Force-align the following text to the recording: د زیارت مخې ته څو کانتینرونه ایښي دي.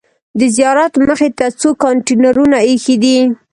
د 0.39 0.41
زیارت 0.57 0.93
مخې 1.07 1.29
ته 1.37 1.45
څو 1.59 1.69
کانتینرونه 1.83 2.57
ایښي 2.67 2.95
دي. 3.03 3.17